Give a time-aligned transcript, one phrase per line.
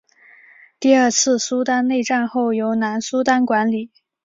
[0.79, 3.91] 第二次苏丹内战后由南苏丹管理。